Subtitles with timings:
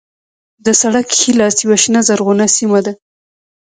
[0.65, 2.93] د سړک ښی لاس یوه شنه زرغونه سیمه ده.